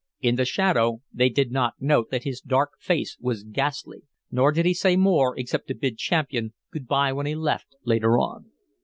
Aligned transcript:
In 0.19 0.33
the 0.35 0.45
shadow 0.45 1.03
they 1.13 1.29
did 1.29 1.51
not 1.51 1.75
note 1.79 2.09
that 2.09 2.23
his 2.23 2.41
dark 2.41 2.71
face 2.79 3.19
was 3.19 3.43
ghastly, 3.43 4.01
nor 4.31 4.51
did 4.51 4.65
he 4.65 4.73
say 4.73 4.95
more 4.95 5.37
except 5.37 5.67
to 5.67 5.75
bid 5.75 5.99
Champian 5.99 6.53
good 6.71 6.87
bye 6.87 7.13
when 7.13 7.27
he 7.27 7.35
left, 7.35 7.75
later 7.85 8.17
on. 8.17 8.49